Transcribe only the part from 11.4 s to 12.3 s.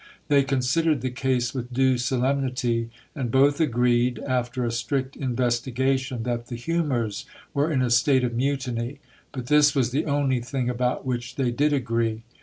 did agree.